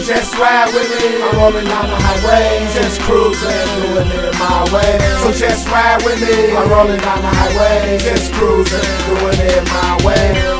just 0.00 0.36
ride 0.38 0.72
with 0.74 0.88
me. 0.98 1.22
I'm 1.22 1.36
rolling 1.36 1.66
down 1.66 1.88
the 1.88 1.96
highway, 1.96 2.66
just 2.74 3.00
cruising, 3.02 3.66
doing 3.82 4.08
it 4.08 4.34
my 4.38 4.64
way. 4.72 4.98
So 5.22 5.32
just 5.32 5.68
ride 5.68 6.02
with 6.04 6.20
me. 6.20 6.56
I'm 6.56 6.68
rolling 6.70 7.00
down 7.00 7.22
the 7.22 7.32
highway, 7.32 7.98
just 7.98 8.32
cruising, 8.34 8.88
doing 9.06 9.38
it 9.38 9.64
my 9.68 9.98
way. 10.04 10.58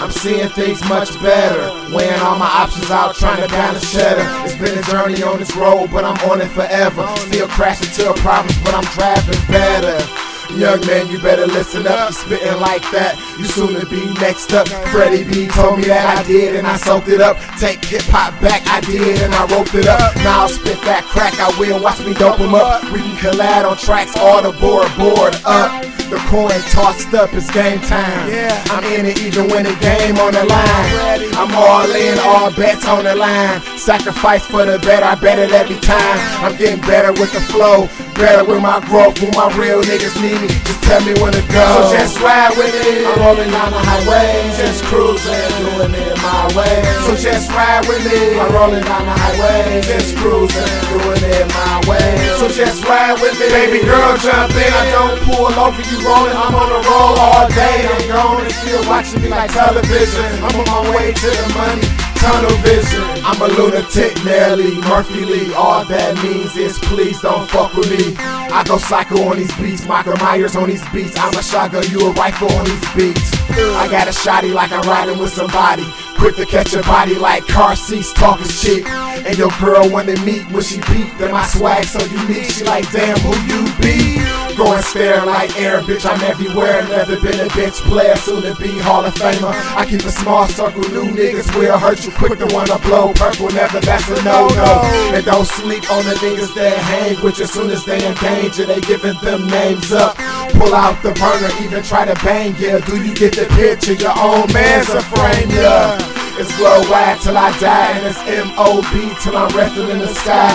I'm 0.00 0.12
seeing 0.12 0.48
things 0.50 0.80
much 0.88 1.20
better. 1.20 1.74
Weighing 1.92 2.20
all 2.20 2.38
my 2.38 2.46
options 2.46 2.90
out, 2.90 3.16
trying 3.16 3.42
to 3.42 3.48
balance 3.48 3.90
cheddar. 3.92 4.24
It's 4.46 4.56
been 4.56 4.78
a 4.78 4.82
journey 4.82 5.22
on 5.22 5.38
this 5.38 5.54
road, 5.56 5.90
but 5.90 6.04
I'm 6.04 6.18
on 6.30 6.40
it 6.40 6.48
forever. 6.48 7.06
Still 7.16 7.48
crashing 7.48 7.90
to 8.04 8.14
problems, 8.20 8.56
but 8.62 8.74
I'm 8.74 8.86
driving 8.94 9.40
better. 9.50 10.27
Young 10.56 10.80
man, 10.86 11.08
you 11.08 11.18
better 11.20 11.46
listen 11.46 11.86
up. 11.86 12.08
You 12.08 12.14
spitting 12.14 12.60
like 12.60 12.82
that, 12.90 13.14
you 13.38 13.44
soon 13.44 13.78
to 13.78 13.86
be 13.86 14.12
next 14.20 14.52
up. 14.52 14.66
Freddie 14.90 15.24
B 15.24 15.46
told 15.46 15.78
me 15.78 15.84
that 15.86 16.18
I 16.18 16.22
did, 16.26 16.56
and 16.56 16.66
I 16.66 16.76
soaked 16.76 17.08
it 17.08 17.20
up. 17.20 17.36
Take 17.60 17.84
hip 17.84 18.02
hop 18.08 18.40
back, 18.40 18.66
I 18.66 18.80
did, 18.80 19.22
and 19.22 19.34
I 19.34 19.46
roped 19.46 19.74
it 19.74 19.86
up. 19.86 20.16
Now 20.16 20.42
I'll 20.42 20.48
spit 20.48 20.80
that 20.82 21.04
crack, 21.04 21.38
I 21.38 21.52
will. 21.60 21.80
Watch 21.82 22.00
me 22.04 22.14
dope 22.14 22.40
'em 22.40 22.54
up. 22.54 22.82
We 22.90 23.00
can 23.00 23.16
collide 23.16 23.66
on 23.66 23.76
tracks, 23.76 24.16
all 24.16 24.42
the 24.42 24.52
board, 24.58 24.88
board 24.96 25.36
up. 25.44 25.84
The 26.08 26.16
coin 26.32 26.60
tossed 26.72 27.12
up, 27.12 27.34
it's 27.34 27.50
game 27.50 27.80
time. 27.80 28.28
Yeah. 28.32 28.64
I'm 28.70 28.84
in 28.84 29.04
it 29.04 29.20
even 29.20 29.48
when 29.48 29.64
the 29.64 29.76
game 29.76 30.16
on 30.16 30.32
the 30.32 30.44
line. 30.44 31.27
I'm 31.38 31.54
all 31.54 31.86
in, 31.94 32.18
all 32.18 32.50
bets 32.50 32.84
on 32.88 33.04
the 33.04 33.14
line. 33.14 33.62
Sacrifice 33.78 34.44
for 34.44 34.66
the 34.66 34.76
bet, 34.80 35.04
I 35.04 35.14
bet 35.14 35.38
it 35.38 35.52
every 35.52 35.78
time. 35.78 36.18
I'm 36.42 36.56
getting 36.58 36.80
better 36.82 37.12
with 37.12 37.32
the 37.32 37.38
flow, 37.38 37.86
better 38.18 38.42
with 38.42 38.60
my 38.60 38.82
growth. 38.90 39.22
When 39.22 39.30
my 39.38 39.46
real 39.54 39.80
niggas 39.80 40.18
need 40.18 40.34
me, 40.42 40.48
just 40.66 40.82
tell 40.82 40.98
me 41.06 41.14
when 41.22 41.30
to 41.30 41.44
go. 41.54 41.62
So 41.86 41.94
just 41.94 42.18
ride 42.18 42.58
with 42.58 42.74
it. 42.74 43.06
I'm 43.06 43.22
rolling 43.22 43.50
down 43.54 43.70
the 43.70 43.78
highway, 43.78 44.50
just 44.58 44.82
cruising, 44.90 45.46
doing 45.62 45.94
it 45.94 46.17
my 46.28 46.44
way. 46.52 46.76
So 47.08 47.16
just 47.16 47.48
ride 47.50 47.84
with 47.88 48.04
me. 48.04 48.36
I'm 48.36 48.52
rolling 48.52 48.84
down 48.84 49.04
the 49.08 49.16
highway, 49.16 49.80
just 49.80 50.16
cruising, 50.20 50.72
doing 50.92 51.24
it 51.24 51.46
my 51.56 51.80
way. 51.88 52.08
So 52.36 52.48
just 52.48 52.84
ride 52.84 53.16
with 53.20 53.34
me. 53.40 53.48
Baby 53.48 53.80
girl, 53.84 54.12
jump 54.20 54.52
in. 54.52 54.68
I 54.68 54.84
don't 54.92 55.16
pull 55.24 55.48
over 55.48 55.82
you 55.88 55.98
rolling. 56.04 56.36
I'm 56.36 56.54
on 56.54 56.68
the 56.68 56.80
roll 56.84 57.16
all 57.16 57.48
day. 57.48 57.88
I'm 57.88 58.04
gone 58.12 58.44
and 58.44 58.52
still 58.52 58.84
watching 58.86 59.22
me 59.22 59.28
like 59.28 59.52
television. 59.52 60.28
I'm 60.44 60.54
on 60.60 60.66
my 60.68 60.82
way 60.94 61.12
to 61.12 61.28
the 61.32 61.48
money. 61.56 61.88
Tunnel 62.18 62.56
vision. 62.66 63.04
I'm 63.22 63.40
a 63.40 63.46
lunatic, 63.46 64.12
Nelly, 64.24 64.74
Murphy 64.90 65.24
Lee. 65.24 65.54
All 65.54 65.84
that 65.84 66.20
means 66.22 66.56
is 66.56 66.76
please 66.90 67.20
don't 67.20 67.48
fuck 67.48 67.72
with 67.74 67.90
me. 67.90 68.16
I 68.18 68.64
go 68.66 68.76
psycho 68.76 69.22
on 69.28 69.36
these 69.36 69.54
beats, 69.56 69.86
Michael 69.86 70.16
Myers 70.16 70.56
on 70.56 70.68
these 70.68 70.82
beats. 70.90 71.16
I'm 71.16 71.32
a 71.38 71.42
shotgun, 71.42 71.84
you 71.90 72.00
a 72.00 72.10
rifle 72.12 72.50
on 72.50 72.64
these 72.64 72.94
beats. 72.96 73.37
I 73.60 73.88
got 73.90 74.06
a 74.06 74.10
shotty 74.10 74.52
like 74.54 74.70
I'm 74.70 74.82
riding 74.82 75.18
with 75.18 75.32
somebody. 75.32 75.84
Quick 76.16 76.36
to 76.36 76.46
catch 76.46 76.74
a 76.74 76.82
body 76.82 77.16
like 77.16 77.46
car 77.46 77.74
seats, 77.74 78.12
talking 78.12 78.46
shit. 78.48 78.84
And 79.28 79.36
your 79.36 79.50
girl 79.60 79.84
wanna 79.90 80.16
meet 80.24 80.50
when 80.50 80.62
she 80.62 80.80
peeped. 80.80 81.20
And 81.20 81.32
my 81.32 81.44
swag 81.44 81.84
so 81.84 82.00
unique, 82.06 82.50
she 82.50 82.64
like, 82.64 82.90
damn, 82.90 83.18
who 83.20 83.36
you 83.44 83.60
be? 83.76 84.24
Going 84.56 84.82
stare 84.82 85.24
like 85.24 85.54
air, 85.60 85.82
bitch, 85.82 86.08
I'm 86.08 86.20
everywhere. 86.22 86.82
Never 86.88 87.20
been 87.20 87.38
a 87.38 87.48
bitch 87.52 87.78
player, 87.82 88.16
soon 88.16 88.42
to 88.42 88.54
be 88.56 88.78
Hall 88.78 89.04
of 89.04 89.14
Famer. 89.14 89.52
I 89.76 89.84
keep 89.84 90.00
a 90.00 90.10
small 90.10 90.48
circle, 90.48 90.80
new 90.88 91.12
niggas 91.12 91.54
will 91.54 91.78
hurt 91.78 92.06
you 92.06 92.10
quick 92.12 92.38
to 92.38 92.46
wanna 92.54 92.78
blow. 92.78 93.12
Purple 93.12 93.50
never, 93.50 93.80
that's 93.80 94.08
a 94.08 94.24
no 94.24 94.48
no. 94.48 94.82
And 95.12 95.24
don't 95.26 95.46
sleep 95.46 95.84
on 95.92 96.04
the 96.06 96.14
niggas 96.14 96.54
that 96.54 96.78
hang 96.78 97.22
with 97.22 97.36
you. 97.38 97.44
As 97.44 97.52
soon 97.52 97.70
as 97.70 97.84
they 97.84 98.04
in 98.04 98.14
danger, 98.14 98.64
they 98.64 98.80
giving 98.80 99.18
them 99.20 99.46
names 99.46 99.92
up. 99.92 100.16
Pull 100.56 100.74
out 100.74 101.00
the 101.02 101.12
burner, 101.12 101.50
even 101.62 101.82
try 101.82 102.06
to 102.06 102.14
bang 102.24 102.56
ya. 102.56 102.78
Do 102.80 102.96
you 102.96 103.14
get 103.14 103.36
the 103.36 103.44
picture? 103.54 103.92
Your 103.92 104.18
own 104.18 104.50
man's 104.52 104.88
a 104.88 105.02
frame 105.02 105.50
ya. 105.50 106.07
It's 106.38 106.54
Globe 106.56 106.86
Wide 106.88 107.18
till 107.18 107.36
I 107.36 107.50
die, 107.58 107.98
and 107.98 108.06
it's 108.06 108.22
M.O.B. 108.22 109.10
till 109.18 109.36
I'm 109.36 109.50
resting 109.58 109.90
in 109.90 109.98
the 109.98 110.06
sky. 110.06 110.46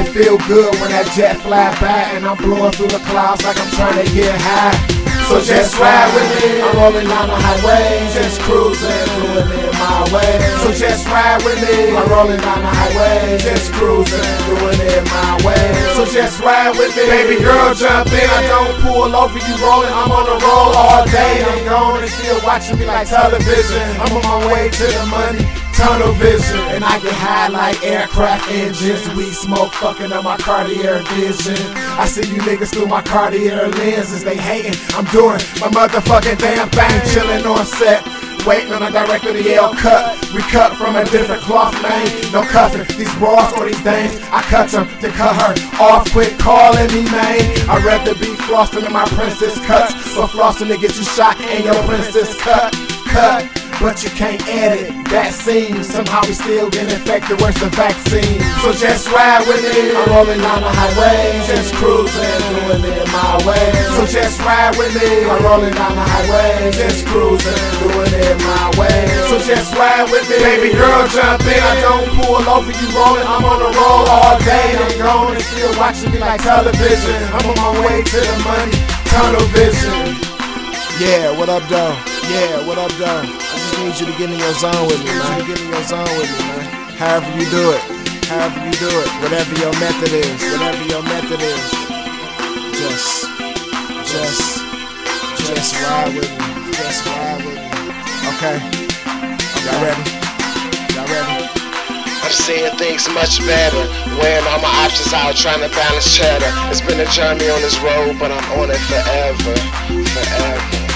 It 0.00 0.08
feel 0.08 0.40
good 0.48 0.72
when 0.80 0.88
that 0.88 1.04
jet 1.12 1.36
fly 1.44 1.68
by, 1.76 2.16
and 2.16 2.24
I'm 2.24 2.40
blowing 2.40 2.72
through 2.72 2.88
the 2.88 3.04
clouds 3.04 3.44
like 3.44 3.60
I'm 3.60 3.68
trying 3.76 4.00
to 4.00 4.08
get 4.08 4.32
high. 4.40 4.72
So 5.28 5.44
just 5.44 5.76
ride 5.76 6.08
with 6.16 6.24
me. 6.40 6.64
I'm 6.64 6.72
rolling 6.80 7.12
down 7.12 7.28
the 7.28 7.36
highway, 7.36 8.08
just 8.16 8.40
cruising, 8.40 8.88
doing 9.20 9.52
it 9.52 9.77
way. 10.12 10.40
So 10.62 10.72
just 10.72 11.06
ride 11.08 11.42
with 11.44 11.60
me. 11.60 11.96
I'm 11.96 12.08
rolling 12.08 12.40
down 12.40 12.60
the 12.60 12.70
highway, 12.70 13.38
just 13.38 13.72
cruising, 13.72 14.28
doing 14.48 14.80
it 14.80 15.04
my 15.08 15.36
way. 15.44 15.64
So 15.94 16.04
just 16.06 16.40
ride 16.40 16.76
with 16.76 16.94
me. 16.96 17.06
Baby 17.06 17.42
girl, 17.42 17.74
jump 17.74 18.08
in. 18.12 18.28
I 18.28 18.42
don't 18.46 18.74
pull 18.82 19.10
over 19.14 19.38
you 19.38 19.54
rolling. 19.60 19.92
I'm 19.92 20.10
on 20.10 20.24
the 20.26 20.36
roll 20.44 20.72
all 20.76 21.04
day. 21.06 21.44
I'm 21.44 21.64
gone 21.64 22.02
and 22.02 22.10
still 22.10 22.40
watching 22.44 22.78
me 22.78 22.86
like 22.86 23.08
television. 23.08 23.84
I'm 24.00 24.16
on 24.16 24.22
my 24.22 24.38
way 24.52 24.68
to 24.68 24.86
the 24.86 25.06
money. 25.10 25.44
Tunnel 25.78 26.10
vision, 26.14 26.58
and 26.74 26.82
I 26.82 26.98
get 26.98 27.14
high 27.14 27.46
like 27.46 27.84
aircraft 27.84 28.50
engines. 28.50 29.08
We 29.14 29.30
smoke 29.30 29.72
fucking 29.74 30.12
on 30.12 30.24
my 30.24 30.36
Cartier 30.36 30.98
vision. 31.14 31.54
I 31.94 32.04
see 32.04 32.26
you 32.34 32.42
niggas 32.42 32.74
through 32.74 32.88
my 32.88 33.00
Cartier 33.00 33.68
lenses. 33.68 34.24
They 34.24 34.36
hating, 34.36 34.74
I'm 34.96 35.04
doing 35.14 35.38
my 35.62 35.70
motherfucking 35.70 36.38
damn 36.38 36.68
thing. 36.70 37.14
Chilling 37.14 37.46
on 37.46 37.64
set, 37.64 38.02
waiting 38.48 38.72
on 38.72 38.82
a 38.82 38.90
director 38.90 39.30
to 39.30 39.42
yell 39.42 39.74
cut. 39.74 40.16
We 40.32 40.40
cut 40.40 40.74
from 40.74 40.96
a 40.96 41.04
different 41.04 41.42
cloth, 41.42 41.74
man. 41.82 42.32
No 42.32 42.42
cuffing 42.42 42.86
these 42.96 43.14
bras 43.16 43.52
or 43.52 43.66
these 43.66 43.82
dames. 43.84 44.18
I 44.32 44.40
cut 44.40 44.70
them 44.70 44.88
to 45.00 45.08
cut 45.10 45.36
her 45.36 45.52
off. 45.78 46.10
Quit 46.12 46.38
calling 46.38 46.88
me, 46.88 47.04
man. 47.12 47.44
I'd 47.68 47.84
rather 47.84 48.14
be 48.14 48.32
flossing 48.48 48.86
in 48.86 48.92
my 48.92 49.04
princess 49.08 49.54
cuts, 49.66 49.92
but 50.16 50.28
flossing 50.28 50.68
to 50.68 50.78
get 50.78 50.96
you 50.96 51.04
shot 51.04 51.38
in 51.42 51.64
your 51.64 51.82
princess 51.84 52.34
cut. 52.40 52.72
Cut. 53.08 53.67
But 53.78 54.02
you 54.02 54.10
can't 54.10 54.42
edit 54.50 54.90
that 55.14 55.30
scene. 55.30 55.86
Somehow 55.86 56.26
we 56.26 56.34
still 56.34 56.66
get 56.66 56.90
infected. 56.90 57.38
Where's 57.38 57.54
the 57.62 57.70
vaccine? 57.78 58.42
So 58.58 58.74
just 58.74 59.06
ride 59.14 59.46
with 59.46 59.62
me. 59.62 59.94
I'm 59.94 60.10
rolling 60.10 60.42
down 60.42 60.66
the 60.66 60.72
highway, 60.74 61.38
just 61.46 61.70
cruising, 61.78 62.26
doing 62.58 62.82
it 62.82 63.06
my 63.14 63.38
way. 63.46 63.70
So 63.94 64.02
just 64.02 64.42
ride 64.42 64.74
with 64.74 64.90
me. 64.98 65.30
I'm 65.30 65.46
rolling 65.46 65.70
down 65.78 65.94
the 65.94 66.02
highway, 66.02 66.74
just 66.74 67.06
cruising, 67.06 67.54
doing 67.78 68.14
it 68.18 68.36
my 68.42 68.66
way. 68.74 68.98
So 69.30 69.38
just 69.46 69.70
ride 69.78 70.10
with 70.10 70.26
me. 70.26 70.42
Baby 70.42 70.74
girl, 70.74 71.06
jump 71.14 71.46
in. 71.46 71.62
I 71.62 71.78
don't 71.78 72.10
pull 72.18 72.42
over 72.50 72.74
you 72.74 72.88
rolling. 72.98 73.30
I'm 73.30 73.46
on 73.46 73.62
the 73.62 73.70
roll 73.78 74.04
all 74.10 74.42
day. 74.42 74.74
I'm 74.74 74.98
gone 74.98 75.38
and 75.38 75.46
still 75.54 75.70
watching 75.78 76.10
me 76.10 76.18
like 76.18 76.42
television. 76.42 77.14
I'm 77.30 77.46
on 77.46 77.56
my 77.62 77.72
way 77.86 78.02
to 78.02 78.18
the 78.26 78.36
money. 78.42 78.74
Tunnel 79.06 79.46
vision. 79.54 80.18
Yeah, 80.98 81.30
what 81.30 81.48
up, 81.48 81.62
though? 81.70 81.94
Yeah, 82.26 82.66
what 82.66 82.76
up, 82.76 82.90
though? 82.98 83.22
I 83.78 83.86
need 83.86 84.00
you 84.00 84.10
to 84.10 84.18
get 84.18 84.26
in 84.26 84.38
your 84.42 84.54
zone 84.58 84.90
with 84.90 84.98
me, 85.06 85.14
man. 85.14 85.46
Get 85.46 85.62
in 85.62 85.70
your 85.70 85.86
zone 85.86 86.10
with 86.18 86.26
me, 86.26 86.42
man. 86.50 86.66
However 86.98 87.30
you 87.38 87.46
do 87.46 87.62
it, 87.78 87.82
however 88.26 88.58
you 88.66 88.74
do 88.74 88.90
it, 88.90 89.06
whatever 89.22 89.54
your 89.54 89.70
method 89.78 90.10
is, 90.18 90.34
whatever 90.50 90.82
your 90.90 91.02
method 91.06 91.38
is, 91.38 91.62
just, 92.74 93.30
just, 94.02 94.66
just 95.46 95.78
ride 95.78 96.10
with 96.10 96.26
me, 96.26 96.74
just 96.74 97.06
ride 97.06 97.38
with 97.46 97.54
me. 97.54 97.70
Okay, 98.34 98.58
y'all 99.62 99.78
ready? 99.78 100.06
Y'all 100.98 101.06
ready? 101.14 101.46
I'm 102.26 102.34
seeing 102.34 102.74
things 102.82 103.06
much 103.14 103.38
better. 103.46 103.86
Weighing 104.18 104.42
all 104.50 104.58
my 104.58 104.74
options 104.82 105.14
out, 105.14 105.38
trying 105.38 105.62
to 105.62 105.70
balance 105.70 106.10
cheddar. 106.10 106.50
It's 106.66 106.82
been 106.82 106.98
a 106.98 107.06
journey 107.14 107.46
on 107.46 107.62
this 107.62 107.78
road, 107.78 108.18
but 108.18 108.34
I'm 108.34 108.42
on 108.58 108.74
it 108.74 108.82
forever, 108.90 109.54
forever. 110.02 110.87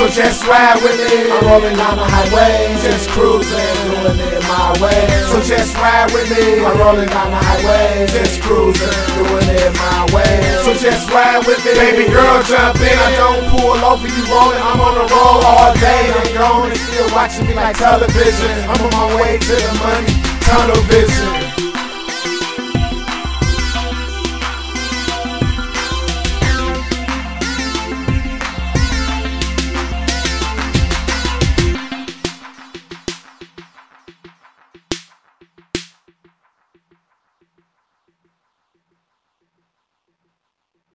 So 0.00 0.08
just 0.08 0.46
ride 0.46 0.80
with 0.80 0.96
me. 0.96 1.28
I'm 1.28 1.44
rolling 1.44 1.76
down 1.76 2.00
the 2.00 2.08
highway, 2.08 2.72
just 2.80 3.10
cruising, 3.10 3.52
doing 3.84 4.16
it 4.16 4.40
my 4.48 4.72
way. 4.80 5.04
So 5.28 5.44
just 5.44 5.76
ride 5.76 6.08
with 6.16 6.24
me. 6.32 6.64
I'm 6.64 6.72
rolling 6.80 7.04
down 7.12 7.28
the 7.28 7.36
highway, 7.36 8.08
just 8.08 8.40
cruising, 8.40 8.96
doing 9.12 9.44
it 9.60 9.68
my 9.76 10.08
way. 10.16 10.40
So 10.64 10.72
just 10.72 11.04
ride 11.12 11.44
with 11.44 11.60
me. 11.68 11.76
Baby 11.76 12.08
girl, 12.08 12.40
jump 12.48 12.80
in. 12.80 12.96
I 12.96 13.12
don't 13.20 13.44
pull 13.52 13.76
over 13.76 14.08
you 14.08 14.24
rolling. 14.32 14.64
I'm 14.64 14.80
on 14.80 14.96
the 14.96 15.04
roll 15.04 15.44
all 15.44 15.74
day. 15.76 16.08
I'm 16.16 16.32
gone 16.32 16.72
and 16.72 16.80
still 16.80 17.12
watching 17.12 17.44
me 17.44 17.52
like 17.52 17.76
television. 17.76 18.56
I'm 18.72 18.80
on 18.80 18.92
my 18.96 19.20
way 19.20 19.36
to 19.36 19.52
the 19.52 19.72
money. 19.84 20.16
Tunnel 20.48 20.80
vision. 20.88 21.59